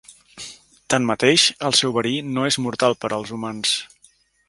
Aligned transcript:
Tanmateix, 0.93 1.45
el 1.69 1.77
seu 1.81 1.95
verí 1.99 2.17
no 2.39 2.49
és 2.53 2.61
mortal 2.67 3.01
per 3.05 3.15
als 3.19 3.39
humans. 3.39 3.79